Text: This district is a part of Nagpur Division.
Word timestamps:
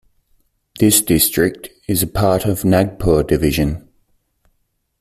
This 0.79 0.99
district 0.99 1.69
is 1.87 2.01
a 2.01 2.07
part 2.07 2.45
of 2.45 2.65
Nagpur 2.65 3.21
Division. 3.21 3.87